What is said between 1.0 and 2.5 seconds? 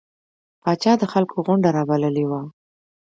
خلکو غونده رابللې وه.